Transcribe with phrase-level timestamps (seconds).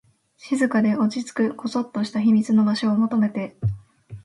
[0.35, 3.55] 静かで、落ち着く、こそっとした秘密の場所を求めて